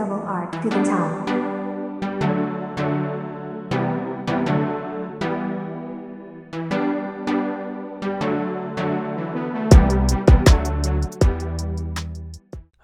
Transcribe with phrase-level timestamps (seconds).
[0.00, 1.49] double R to the top.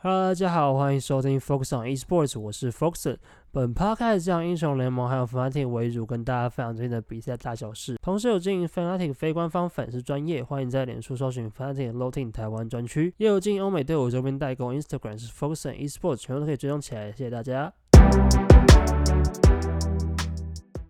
[0.08, 3.16] Hello，大家好，欢迎收听 Focus on Esports，我是 Foxon。
[3.50, 7.96] 本 podcast 将英雄联盟还有 Fnatic 为主，跟大家分享最近的比赛大小事。
[8.00, 17.10] 同时有经营 Fnatic 非官方粉丝专业，欢迎在脸书搜寻 Fnatic Loading 台湾专区，也有经营欧美队伍周边代购，Instagram 是 Focus on Esports，全部都可以追踪起来。
[17.10, 17.72] 谢谢大家。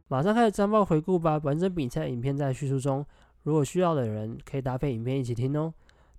[0.09, 3.03] 马上开始战报回顾吧，完整比赛影片在叙述中，
[3.45, 5.73] 如果需要的人可以搭配影片一起听哦。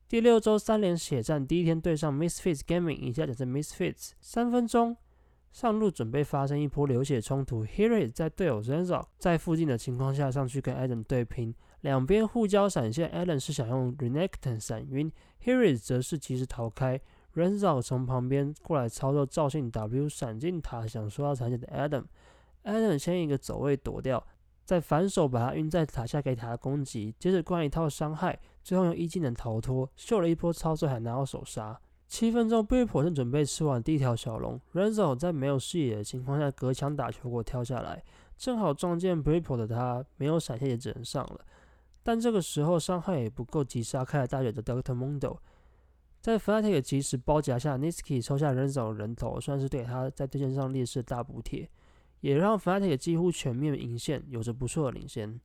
[0.09, 4.11] 第六周三连血战，第一天对上 Misfits Gaming，以下简称 Misfits。
[4.21, 4.95] 三分钟
[5.51, 15.69] 上路准备发生一波流血冲突 h e r i 在队友 Renzo 在附近的情况下上去跟 Adam 对拼，两边互交闪现，Adam 是想用 Renekton 闪晕 h e r
[15.69, 17.01] i 则是及时逃开
[17.35, 24.25] ，Renzo 从旁边过来操作赵信 W 闪进塔，想说要残血的 Adam，Adam 先一个走位躲掉。
[24.63, 28.37] 再反手把他晕在塔下给塔攻击，接着灌一套伤害，
[28.67, 31.79] 最后用一技能逃脱，秀了一波操作还拿到手杀。
[32.05, 38.03] 七分钟 b r i p o 正准备吃完第一条小龙，Renzo 在没有视野的情况下隔墙打球果跳下来，
[38.35, 41.39] 正好撞见 b r i p o 的他，没有闪现也只能上了。
[42.03, 45.37] 但这个时候伤害也不够击杀开了大血的 Doctor Mundo，
[46.19, 51.69] 在 Fnatic 及时包夹下 Niski 抽下 Renzo 的人头，算是对他在对线上劣势的大补贴。
[52.19, 55.39] 也让 Fnatic 几乎全面赢线，有着不错的领先。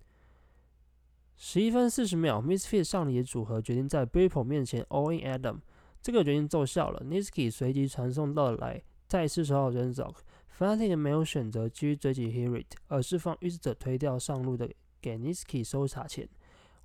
[1.37, 5.59] 十一分四十秒，Missfit 上野组合决定在 b r i p o 面前 All in Adam，
[6.01, 7.05] 这个决定奏效了。
[7.05, 10.15] Niski 随即传送到来，再次收到 Renzo。
[10.57, 16.29] Fnatic 没有选择继续追击 Herit，而是放预知者推掉上路的给 Niski 收茶钱。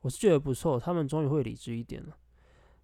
[0.02, 2.18] 我是觉得不错，他们终于会理智一点了。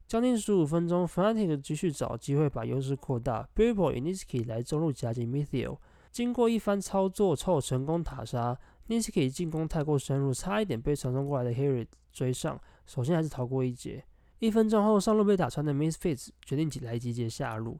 [0.06, 5.78] 将近十五分钟，Fnatic 继续找机会把优势扩大 b r i p o 与 Niski 来中路夹击 Mithio。
[6.12, 8.56] 经过一番操作，后成功塔杀
[8.88, 14.04] Niski 进攻太过深入，差一点被传送过来的 Harry 追上，首先还是逃过一劫。
[14.40, 17.80] 一分钟后，上路被打穿的 Misfits 决定起来集结下路，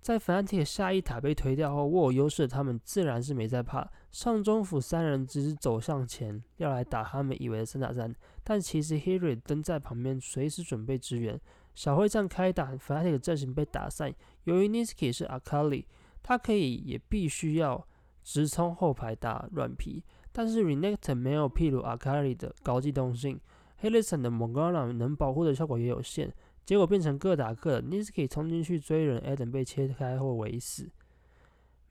[0.00, 11.40] 在 Fnatic 下一塔被推掉后，握有优势的他们自然是没在怕，上中府三人只是走向前要来打他们以为的三打三，但其实 Harry 蹲在旁边随时准备支援。
[11.74, 15.86] 小会战开打，Fnatic 阵型被打散，由于 Niski 是 Akali。
[16.24, 17.84] 他可以也必须要
[18.22, 23.38] 直冲后排打软皮，但是 Renect 没有譬如 Akari 的高机动性
[23.76, 26.32] h a l i s o n 的 Morgana 能保护的效果也有限，
[26.64, 27.82] 结果变成各打各的。
[27.82, 30.90] Niski 冲进去追人，Adam 被切开后围死。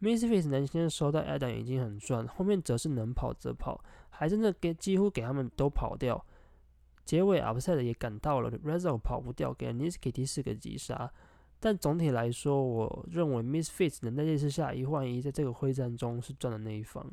[0.01, 6.25] Misfits 能先收到 Adam 已经很赚，后面则是能跑则跑，还真的给几乎给他们都跑掉。
[7.05, 11.11] 结尾 Upset 也赶到了 r e z o 跑不掉，给 Niski 第四个击杀。
[11.59, 17.05] 但总体来说，我认为 Misfits 能在这次下一换一，在这个会战中是赚的那一方。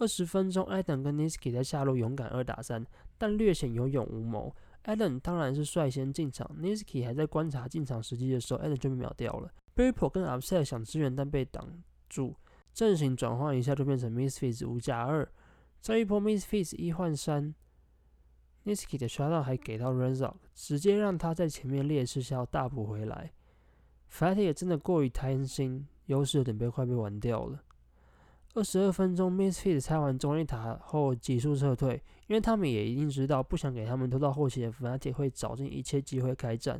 [0.00, 2.84] 二十分钟，Adam 跟 Niski 在下路勇敢二打三，
[3.18, 4.52] 但略显有勇无谋。
[4.84, 9.52] Adam 当然是率先进场，Niski 还在观察进场时机的时候，Adam 就被秒掉了。
[9.74, 12.34] b r i p o 跟 Upset 想支援，但被挡住，
[12.72, 15.30] 阵型转换一下就变成 Misfits 五加二。
[15.82, 17.54] 这一波 Misfits 一换三
[18.64, 23.32] ，Niski 的刷到还给到 Renzo，直接让他在前面劣势下大补回来。
[24.10, 27.62] Fatty 也真的过于贪心，优势有点被快被玩掉了。
[28.60, 31.94] 二十二分钟，Misfit 拆完中立塔后急速撤退，
[32.26, 36.78] 因为他们也一定知道，不想给他们拖到后期的 Fnatic 会找尽一切机会开战。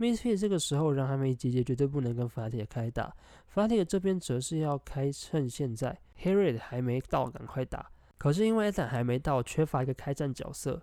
[0.00, 3.14] Misfit 这个时候人还没集结，绝对不能跟 Fnatic 开打。
[3.54, 7.88] Fnatic 这边则是要开趁现在 Harriet 还没到，赶快打。
[8.18, 10.82] 可是因为 Ethan 还没到，缺乏一个开战角色，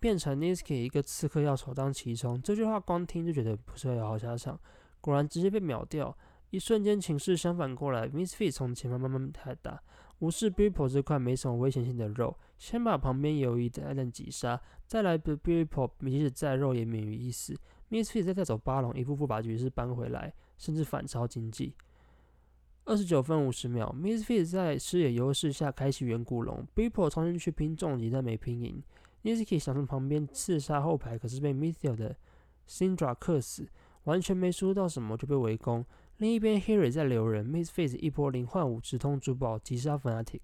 [0.00, 2.40] 变成 Niski 一个刺客要首当其冲。
[2.40, 4.58] 这句话光听就觉得不是有好下场。
[5.02, 6.16] 果然直接被秒掉，
[6.50, 9.82] 一瞬间情势相反过来，Miss Fit 从前方慢慢开打，
[10.20, 17.54] 无视 b i p o 这块没什么危险性的肉，先把旁边犹豫的艾伦击杀，再来 b i p o 即使再肉也免于一死。
[17.90, 21.74] Miss Fit 再带走八龙，一步步把局势扳回来，甚至反超经济。
[22.84, 28.82] 二十九分五十秒，Miss Fit 在视野优势下开启远古龙 b i p o 冲进去拼重击，但没拼赢。
[29.24, 32.16] Niski 想从旁边刺杀后排，可是被 Mythiel 的
[32.66, 33.68] Syndra 克死。
[34.04, 35.84] 完全没输到什么就被围攻。
[36.18, 40.40] 另一边，Harry 在留人，Misfits 一波零换五直通珠宝击杀 Fnatic。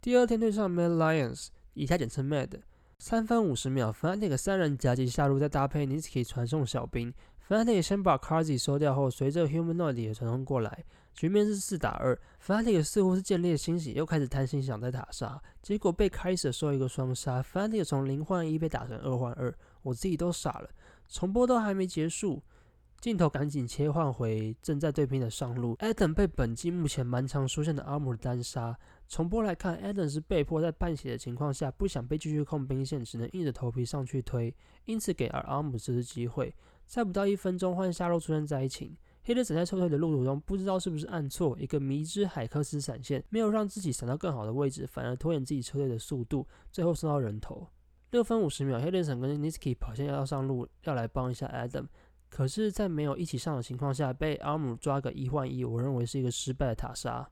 [0.00, 2.50] 第二天对上 Mad Lions，以下简称 Mad。
[2.98, 7.14] 三分五十秒，Fnatic 三人夹击下路，再搭配 Niski 传送小兵。
[7.48, 12.18] Fnatic 先把 Karzy 收掉后，随着 Humanoid 也传送过来，局面是四打二。
[12.44, 17.40] Fnatic 似乎是建立了欣喜，又开始贪心想在塔杀，结果被 Kaiser 收一个双杀。
[17.40, 19.54] Fnatic 从零换一被打成二换二。
[19.82, 20.70] 我自己都傻了，
[21.08, 22.42] 重播都还没结束，
[23.00, 28.76] 镜头赶紧切换回正在对拼的上路，Adam 被本季目前蛮常出现的阿姆单杀。
[29.06, 34.54] 重播来看，Adam 是被迫在半血的情况下，不想被继续控兵线，只能硬着头皮上去推，
[34.86, 36.54] 因此给阿姆这次机会。
[36.86, 47.68] 在不到一分钟，换下路出现灾情，黑人闪在撤退的路途中，不知道是不是按错一个迷之海克斯闪现，没有让自己闪到更好的位置，反而拖延自己撤退的速度，最后送到人头。
[48.14, 51.88] 六分五十秒，黑人闪跟 Niski 跑线要上路，要来帮一下 Adam。
[52.28, 57.28] 可是，在没有一起上的情况下，被阿姆抓个一换一，我认为是一个失败的塔杀。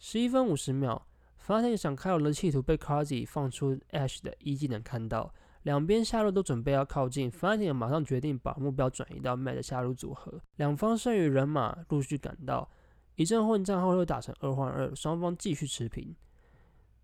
[0.00, 1.00] 十一分五十秒，
[1.36, 5.32] 发现想开龙的企图被 c a r z y 放出 Ash 的一技能看到，
[5.62, 12.68] 两边下路都准备要靠近，发现马上决定把目标转移到 Mad 的下路组合，两方剩余人马陆续赶到，
[13.14, 16.12] 一阵混战后又打成二换二，双方继续持平。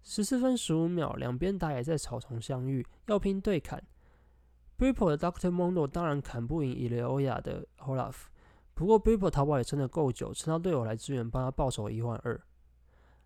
[0.05, 3.83] 十四分十五秒，两边打野在草丛相遇，要拼对砍。
[4.77, 8.15] b r i p p l e 的 Doctor Mondo 当然砍不赢伊雷欧亚的 Olaf，
[8.75, 12.39] 不过 b r i p p l e 逃跑也撑得够久，撑到队友来支援，帮他报仇一万二。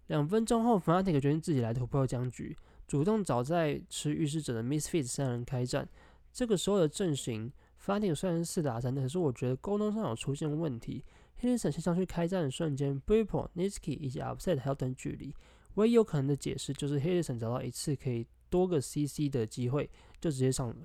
[0.06, 5.88] 两分钟后，Fnatic 决定自己来突破僵局，主动找在吃预示者的 Misfit 三人开战。
[6.32, 7.52] 这个时候的阵型
[7.84, 11.04] ，Fnatic 虽然是四打三，可是我觉得沟通上有出现问题。
[11.38, 13.98] h i l l s o n 先上去开战的瞬间 b r i p p l e Niski
[13.98, 15.34] 以及 Upset 还要等距离。
[15.78, 19.88] 唯一有可能的解释就是 h i l l s o n 找到一次可以多个 CC 的机会，
[20.20, 20.76] 就直接上了。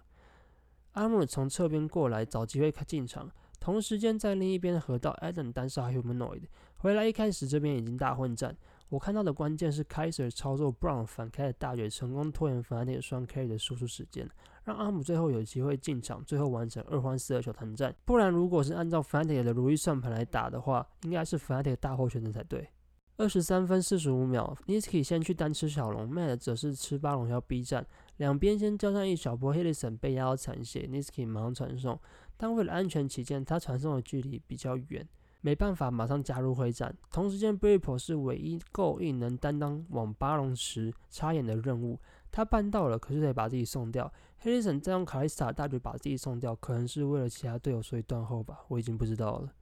[0.92, 3.28] 阿姆从侧边过来找机会进场，
[3.60, 6.44] 同时间在另一边河道，Adam 单杀 Humanoid
[6.78, 7.08] 回来。
[7.08, 8.56] 一开始这边已经大混战，
[8.90, 14.30] 我看到的关键是 Kaiser 操作 Brown 反开的大嘴，成功拖延反那个双 Carry 的输出时间，
[14.66, 17.96] 让阿姆最后有机会进场，最后完成二换四的小团战。
[18.06, 22.70] 不然如果是按照 Fnatic 的如意算盘来打的话，应该是 Fnatic 大获全胜才对。
[23.18, 27.86] 二十三分四十五秒，Niski 先去单吃小龙，Mad 则是吃八龙要 B 站。
[28.18, 32.00] 两边先交上一小波 h i l l s o n 被压到残血，Niski 马上传送，
[32.38, 35.08] 但为了安全起见，他传送的距离比较远，
[35.42, 36.96] 没办法马上加入会战。
[37.12, 42.00] 同时间 b r i p p 是唯一够硬能担当往巴龙池插眼的任务，
[42.32, 44.12] 他办到了，可是得把自己送掉。
[44.40, 49.54] h i l l s o n 再用卡莉斯塔大举把自己送掉，可能是为了其他队友所以断后吧，我已经不知道了。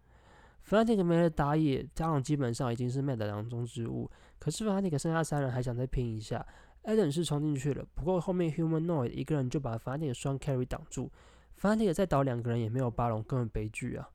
[0.67, 4.09] Fnatic 没了打野，加上基本上已经是 Mad 囊中之物，
[4.39, 6.45] 可是 Fnatic 剩下三人还想再拼一下。
[6.83, 11.11] Eden 是冲进去了，不过后面 Humanoid 一个人就把 Fnatic 双 Carry 挡住
[11.59, 14.09] ，Fnatic 再倒两个人也没有巴龙，根本悲剧啊！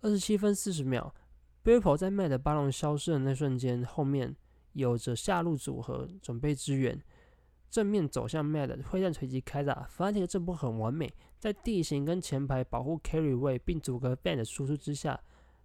[0.00, 1.12] 二十七分四十秒
[1.62, 4.36] b i p p l 在 Mad 巴龙消失的那瞬间，后面
[4.74, 7.02] 有着下路组合准备支援，
[7.70, 15.20] 正面走向 Mad，会战随即开打，Fanti 这波很完美，在地形跟前排保护 Carry 位并阻隔 Band 输出之下，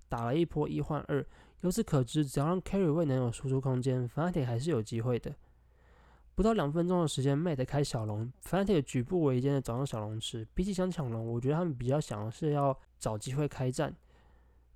[0.07, 1.25] 打了一波一换二。
[1.61, 5.33] 由此可知，只要让 Carry 位能有输出空间，Fanti 还是有机会的。
[6.35, 10.47] 不到两分钟的时间，Mate 开小龙，Fanti 举步维艰的找上小龙池。
[10.53, 13.95] 比起想抢龙，我觉得他们比较想的是要找机会开战。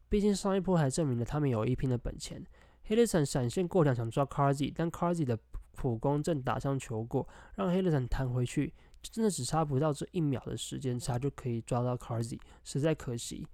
[0.07, 2.43] 毕竟上一波还证明了他们有一拼的本钱。
[2.85, 5.09] h i l l s o n 闪现过两想抓 c a r z y 但 c a
[5.09, 5.37] r z y 的
[5.79, 13.47] 普攻正打向球过，让 h i l l s o n 弹回去，真的只差不到这一秒的时间差就可以抓到 c a r z y 实在可惜。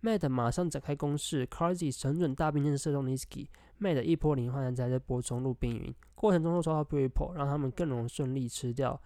[0.00, 3.48] Mate 马上展开攻势 c a r z y 神准大兵箭射中 Niski。
[3.80, 9.00] Mate 一波零换在这波中路冰云过程中，又抓到 b r i p o 让他们更容易顺利吃掉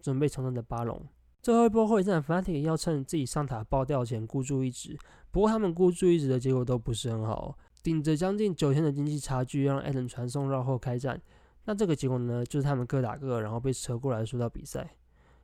[0.00, 1.04] 准备重生的巴龙。
[1.42, 4.96] 最后一波会战，Fnatic 要趁自己上塔爆掉前孤注一掷，
[5.32, 11.20] 不过他们孤注一掷的结果都不是很好，顶着将近九天的经济差距，让 Adam 传送绕后开战。
[11.64, 14.96] 那这个结果呢，就是他们各打各，然后被扯过来输掉比赛。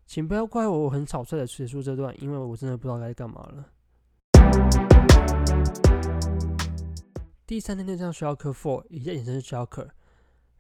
[0.07, 3.65] 请不要怪我，我很草率的结束这段，因为我真的不知道该干嘛了。
[7.47, 9.89] 第三天对上 Shalker Four，以下简称 Shalker。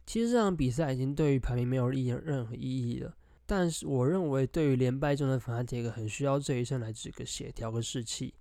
[0.06, 8.34] 其实这场比赛已经对于排名没有意任何意义了，但是我认为对于连败中的粉铁克很需要这一胜来止个血、调个士气。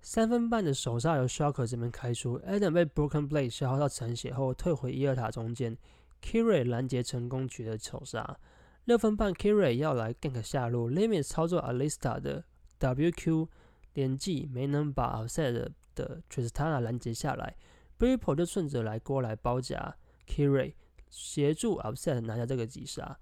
[0.00, 5.76] 三分半的首杀由 Shocker 这边开出，Adam 被 Broken Blade 消耗到残血后退回一二塔中间
[6.22, 8.38] ，Kiri 拦截成功取得首杀。
[8.84, 12.44] 六分半 Kiri 要来 gank 下路，Limit 操作 Alista 的
[12.78, 13.48] WQ
[13.94, 17.56] 连技没能把 Offset 的 Tristana 拦截下来。
[17.98, 19.96] b r i p p l e 就顺着来过来包夹
[20.26, 20.74] Kiri，
[21.10, 23.18] 协助 Upset 拿下这个击杀。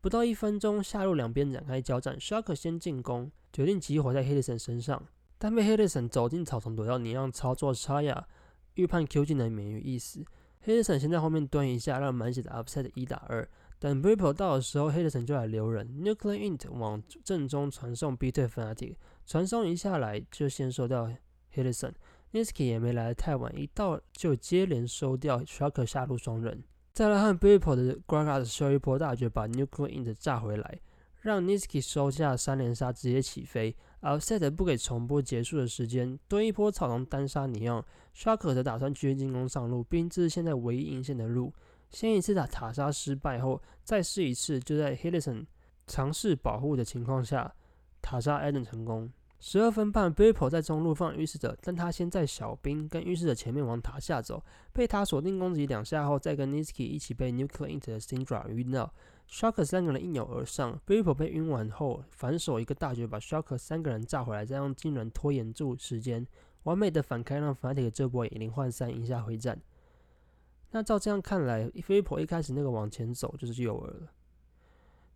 [0.00, 5.06] 不到一分钟，下路两边展开交战，Shark 先进攻，决定集火在 h i l l s o n 身上，
[5.38, 8.28] 但被 h i l l s o n 走进草丛躲掉，你让操作插亚，
[8.74, 10.24] 预判 Q 技能免于一死。
[10.68, 13.48] H i l l s o n 先在后面蹲一下，让满血的 Upset 一打二。
[13.78, 16.36] 等 b r i p p l 到的时候 h i l l s o n 就来留人，Nuclear
[16.36, 21.16] Int 往正中传送 B 对 Fnatic，传送一下来就先收掉 h
[21.54, 21.94] i l l s o n
[22.34, 30.78] Niski 也没来的太晚，一到就接连收掉 Shark 下路双人，再来和 b i p p l 的 Gragas 收一波大绝，把 Nuclear Int 炸回来，
[31.22, 33.74] 让 Niski 收下三连杀直接起飞。
[34.02, 41.52] ，Outset 不给重播结束的时间，蹲一波草丛单杀尼昂，Shark 则打算继续进攻上路，并这是现在唯一阴线的路。
[41.90, 45.46] 先一次打塔莎失败后，再试一次，就在 Hillison
[45.86, 47.54] 尝试保护的情况下，
[48.02, 49.10] 塔莎艾登成功。
[49.40, 54.42] 十二分半 b i p p l 在中路放预示者，但他先在小兵跟预示者前面往塔下走，
[54.72, 58.92] 被他锁定攻击两下后，再跟 Niski 一起被 Nuclear Int 的 Syndra 晕到。
[59.30, 66.26] Shocker 三个人一扭而上 b i p p l 被晕完后，反手一个大绝把 Shocker 三个人炸回来，再用技能拖延住时间，
[66.64, 69.60] 完美的反开让 Fnatic 这波以零换三赢下回战。
[70.70, 74.12] 那照这样看来 b i p p l 一开始那个往前走就是诱饵了。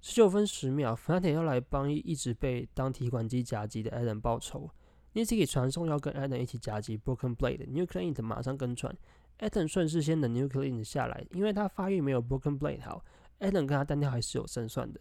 [0.04, 4.68] 十九分十秒，Fnatic 要来帮一直被当提款机夹击的 Adam 报仇。
[5.14, 8.92] Niski 传送要跟 Adam 一起夹击 Broken Blade，Nuclear Int 马上跟传。
[9.38, 13.04] Adam 顺势先等 Nuclear Int 下来，因为他发育没有 Broken Blade 好
[13.38, 15.00] ，Adam 跟他单挑还是有胜算的。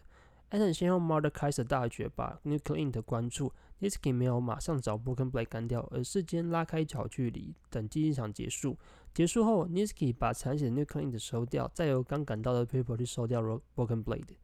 [0.50, 8.78] Adam 先用 Mother 开始大绝把 Nuclear Int 关注，Niski 没有马上找 Broken Blade 干掉，而是先拉开一小距离等竞技场结束。
[9.12, 13.42] 结束后，Niski 把残血的 n u c l e a n 收掉，再由刚赶到的 People 去收掉
[13.74, 14.36] Broken Blade。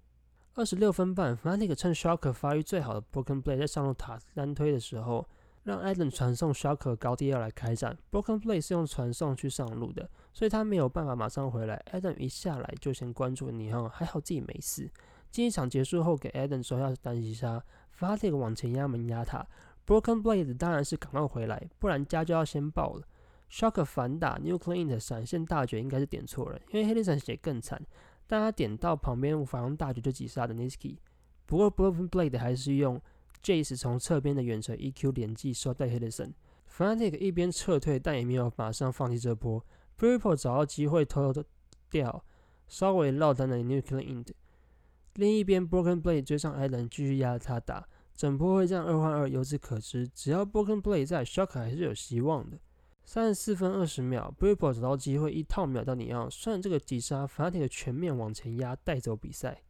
[0.59, 5.25] 二十六分半，Fnatic 趁 Shocker 发育最好的 Broken Blade 在上路塔单推的时候，
[5.63, 7.97] 让 Adam 传送 Shocker 高地要来开战。
[8.11, 11.81] Broken Blade 是用传送去上路的，所以他没有办法马上回来。
[11.93, 14.91] Adam 一下来就先关注尼奥，还好自己没事。
[15.31, 17.63] 竞技场结束后，给 Adam 说要单击杀
[17.97, 19.47] ，Fnatic 往前压门压塔。
[19.87, 23.07] Broken Blade 当然是赶快回来，不然家就要先爆了。
[23.49, 27.81] Shocker 反打，New Clean 的闪现大绝应该是点错了，因为 Helix 血更惨。
[28.29, 30.99] 但他点到旁边无法用大局就击杀的 Niski，
[31.47, 33.01] 不过 Broken Blade 还是用
[33.43, 36.35] Jace 从侧边的远程 EQ 连击收掉 h i l l s o n
[36.71, 39.59] Fnatic 一边撤退，但也没有马上放弃这波。
[39.97, 41.49] b r i p p l 找到机会偷偷的
[41.91, 42.23] 掉，
[42.69, 44.29] 稍微落单的 Nuclear Int。
[45.15, 52.59] 另一边 Broken Blade 追上 Allen 继续压着他打，整波会这样二换二，由此可知，只要 Broken Blade 在，Shock 还是有希望的。
[53.11, 59.63] 三十四分二十秒 b r i p p l 找到机会一套秒到你要，算这个击杀法铁的全面往前压，带走比赛。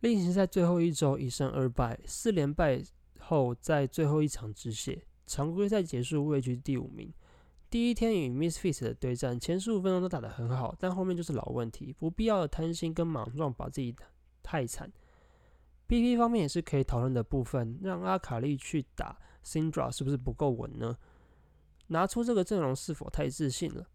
[0.00, 2.82] 另行赛最后一周一胜二败，四连败
[3.20, 7.10] 后在最后一场止血，常规赛结束位居第五名。
[7.70, 13.96] 第一天与 Misfits 的对战，前十五分钟都打得很好，但后面就是老问题，不必要的贪心跟莽撞把自己
[14.42, 14.92] 太惨。
[15.88, 19.16] BP 方面也是可以讨论的部分，让阿卡丽去打。
[19.44, 20.96] Syndra 是不是不够稳呢？
[21.88, 23.86] 拿出这个阵容是否太自信了？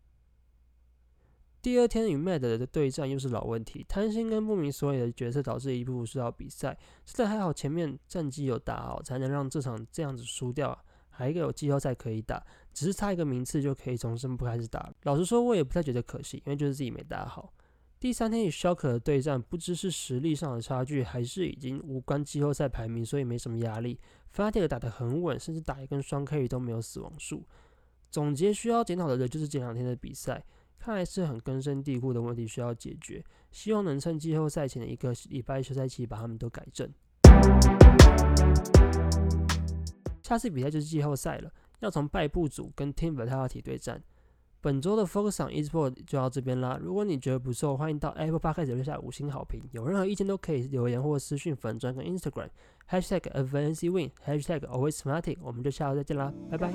[1.61, 6.77] 第二天与 Mad 的对战又是老问题，贪心跟不明所以的角色导致一步步输掉比赛。
[7.05, 10.77] 现在还好前面战绩有打好，才能让这场这样子输掉，
[11.09, 14.93] 还有季后赛可以打，只是差一个名次就可以从胜部开始打。
[15.03, 17.51] 老实说，我也不太觉得可惜，因为就是自己没打好。
[18.05, 23.99] 第三天与 Shocker 的对战，不知是实力上的差距，还是已经无关季后赛排名，所以没什么压力。
[24.31, 27.43] Fate 打得很稳，甚至打一根双 K 都没有死亡数。
[28.11, 30.45] 总结需要检讨的，就是这两天的比赛，
[30.77, 33.25] 看来是很根深蒂固的问题需要解决。
[33.51, 36.87] 希望能趁季后赛前的一个礼拜休赛期把他们都改正。
[40.21, 44.03] 下次比赛就是季后赛了，要从败部组跟 Team Vitality 对战。
[44.65, 46.79] 本周的 Focus on Esport 就到这边啦。
[46.81, 49.61] 如果你觉得不错，欢迎到 Apple Podcast 留下五星好评。
[49.73, 52.49] 有任何意见都可以留言或私信粉专跟 Instagram
[52.89, 55.37] Hashtag AdvanceWin hashtag always smarting。
[55.39, 56.73] 我们就下周再见啦，拜拜。